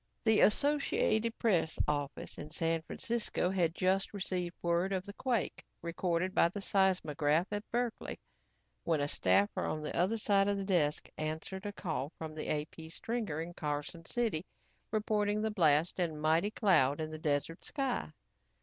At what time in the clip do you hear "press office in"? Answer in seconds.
1.37-2.49